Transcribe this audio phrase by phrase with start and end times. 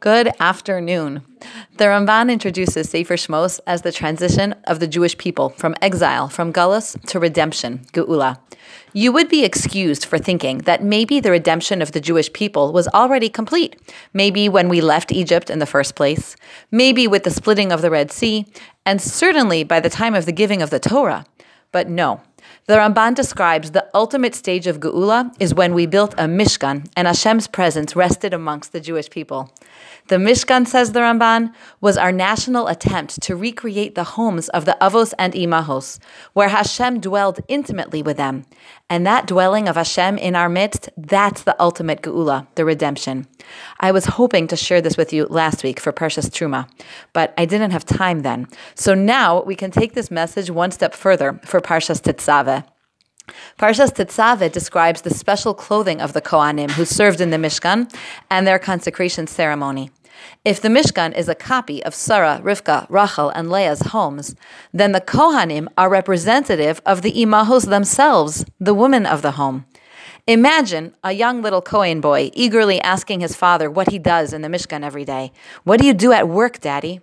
[0.00, 1.22] Good afternoon.
[1.78, 6.52] The Ramban introduces Sefer Shmos as the transition of the Jewish people from exile, from
[6.52, 8.38] Gullus to redemption, Geula.
[8.92, 12.88] You would be excused for thinking that maybe the redemption of the Jewish people was
[12.88, 13.80] already complete.
[14.12, 16.36] Maybe when we left Egypt in the first place,
[16.70, 18.44] maybe with the splitting of the Red Sea,
[18.84, 21.24] and certainly by the time of the giving of the Torah.
[21.72, 22.20] But no,
[22.66, 27.06] the Ramban describes the ultimate stage of Geula is when we built a Mishkan and
[27.06, 29.52] Hashem's presence rested amongst the Jewish people.
[30.08, 34.76] The Mishkan, says the Ramban, was our national attempt to recreate the homes of the
[34.80, 36.00] Avos and Imahos,
[36.32, 38.46] where Hashem dwelled intimately with them.
[38.88, 43.26] And that dwelling of Hashem in our midst, that's the ultimate Geula, the redemption.
[43.80, 46.68] I was hoping to share this with you last week for Parshas Truma,
[47.12, 48.46] but I didn't have time then.
[48.74, 52.55] So now we can take this message one step further for Parshas Tetzaveh.
[53.58, 57.92] Parshas Tetzaveh describes the special clothing of the Kohanim who served in the Mishkan
[58.30, 59.90] and their consecration ceremony.
[60.44, 64.34] If the Mishkan is a copy of Sarah, Rivka, Rachel, and Leah's homes,
[64.72, 69.66] then the Kohanim are representative of the Imahos themselves, the women of the home.
[70.26, 74.48] Imagine a young little Kohen boy eagerly asking his father what he does in the
[74.48, 75.32] Mishkan every day.
[75.64, 77.00] What do you do at work, Daddy?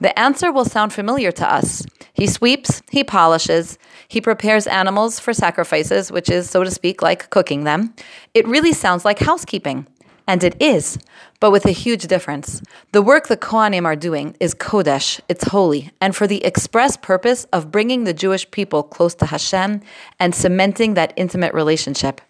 [0.00, 1.86] The answer will sound familiar to us.
[2.12, 3.78] He sweeps, he polishes,
[4.08, 7.94] he prepares animals for sacrifices, which is, so to speak, like cooking them.
[8.34, 9.86] It really sounds like housekeeping.
[10.28, 10.98] And it is,
[11.38, 12.60] but with a huge difference.
[12.90, 17.44] The work the Kohanim are doing is Kodesh, it's holy, and for the express purpose
[17.52, 19.82] of bringing the Jewish people close to Hashem
[20.18, 22.20] and cementing that intimate relationship.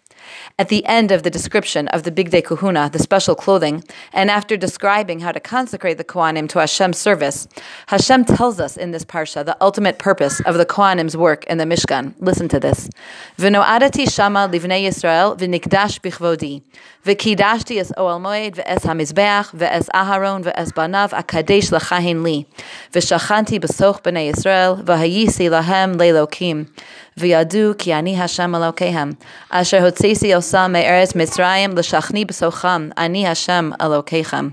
[0.59, 3.83] At the end of the description of the Bigdei Kehuna, the special clothing,
[4.13, 7.47] and after describing how to consecrate the Kohanim to Hashem's service,
[7.87, 11.65] Hashem tells us in this parsha the ultimate purpose of the Kohanim's work in the
[11.65, 12.13] Mishkan.
[12.19, 12.89] Listen to this.
[13.37, 16.61] V'no'adati shama livnei Yisrael v'nikdash bichvodi
[17.05, 22.45] v'kidashti es oel moed v'es hamizbeach v'es aharon v'es banav akadesh l'chahin li
[22.93, 26.67] v'shachanti b'soch b'nei Yisrael v'hayisi lahem le'lokim
[27.16, 29.12] וידעו כי אני השם אלוקיהם,
[29.50, 34.48] אשר הוצאתי אותם מארץ מצרים לשכני בסוכם, אני השם אלוקיכם.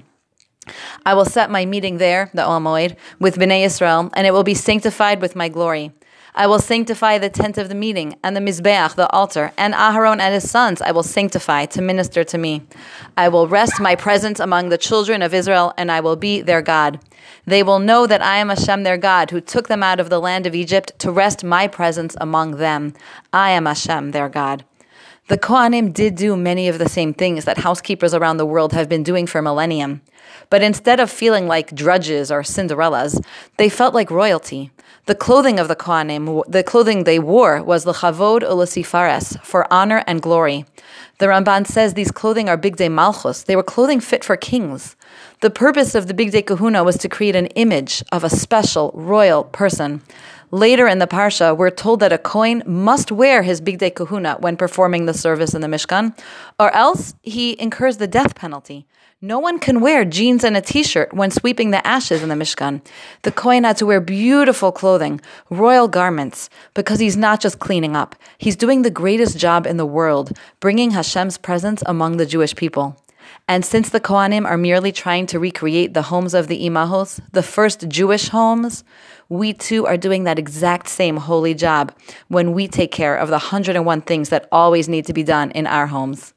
[1.06, 4.54] I will set my meeting there, the Oel with Bnei Israel, and it will be
[4.54, 5.92] sanctified with my glory.
[6.37, 10.19] I will sanctify the tent of the meeting and the Mizbeach, the altar, and Aharon
[10.19, 12.63] and his sons I will sanctify to minister to me.
[13.17, 16.61] I will rest my presence among the children of Israel, and I will be their
[16.61, 16.99] God.
[17.47, 20.21] They will know that I am Hashem their God, who took them out of the
[20.21, 22.95] land of Egypt to rest my presence among them.
[23.33, 24.65] I am Hashem their God.
[25.27, 28.91] The Kohanim did do many of the same things that housekeepers around the world have
[28.91, 30.03] been doing for millennium.
[30.51, 33.25] But instead of feeling like drudges or Cinderellas,
[33.57, 34.71] they felt like royalty.
[35.07, 40.21] The clothing of the Kohanim, the clothing they wore, was l'chavod ulasifares, for honor and
[40.21, 40.67] glory.
[41.19, 43.45] The Ramban says these clothing are bigdei malchus.
[43.45, 44.95] They were clothing fit for kings.
[45.41, 49.45] The purpose of the bigdei kahuna was to create an image of a special royal
[49.45, 50.03] person.
[50.55, 54.57] Later in the Parsha, we're told that a Kohen must wear his Bigdei Kahuna when
[54.57, 56.17] performing the service in the Mishkan,
[56.61, 58.87] or else he incurs the death penalty.
[59.21, 62.37] No one can wear jeans and a t shirt when sweeping the ashes in the
[62.37, 62.83] Mishkan.
[63.23, 65.21] The Kohen had to wear beautiful clothing,
[65.51, 69.85] royal garments, because he's not just cleaning up, he's doing the greatest job in the
[69.85, 72.97] world, bringing Hashem's presence among the Jewish people.
[73.47, 77.43] And since the Kohanim are merely trying to recreate the homes of the Imahos, the
[77.43, 78.85] first Jewish homes,
[79.29, 81.93] we too are doing that exact same holy job
[82.29, 85.67] when we take care of the 101 things that always need to be done in
[85.67, 86.33] our homes.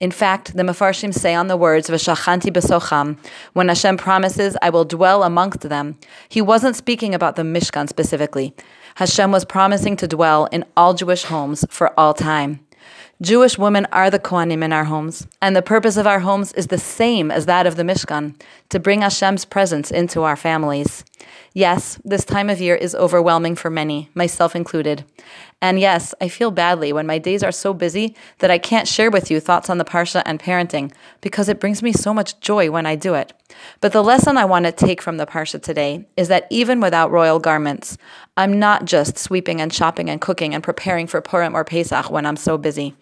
[0.00, 3.16] In fact, the Mefarshim say on the words of "V'shachanti besocham,"
[3.52, 5.96] when Hashem promises, "I will dwell amongst them,"
[6.28, 8.54] He wasn't speaking about the Mishkan specifically.
[8.96, 12.60] Hashem was promising to dwell in all Jewish homes for all time.
[13.22, 16.66] Jewish women are the Kohanim in our homes, and the purpose of our homes is
[16.66, 18.34] the same as that of the Mishkan
[18.70, 21.04] to bring Hashem's presence into our families.
[21.52, 25.04] Yes, this time of year is overwhelming for many, myself included.
[25.62, 29.10] And yes, I feel badly when my days are so busy that I can't share
[29.10, 32.70] with you thoughts on the Parsha and parenting because it brings me so much joy
[32.70, 33.32] when I do it.
[33.80, 37.10] But the lesson I want to take from the Parsha today is that even without
[37.10, 37.96] royal garments,
[38.36, 42.26] I'm not just sweeping and shopping and cooking and preparing for Purim or Pesach when
[42.26, 42.94] I'm so busy.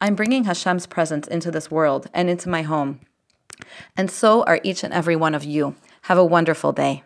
[0.00, 3.00] I'm bringing Hashem's presence into this world and into my home.
[3.96, 5.76] And so are each and every one of you.
[6.02, 7.02] Have a wonderful day.